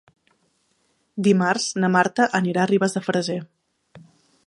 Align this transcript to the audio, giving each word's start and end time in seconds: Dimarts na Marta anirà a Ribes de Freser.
Dimarts 1.27 1.69
na 1.83 1.91
Marta 1.99 2.29
anirà 2.43 2.65
a 2.65 2.69
Ribes 2.75 2.99
de 2.99 3.07
Freser. 3.11 3.41